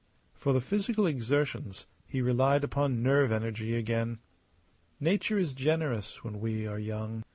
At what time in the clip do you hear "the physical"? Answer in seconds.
0.51-1.05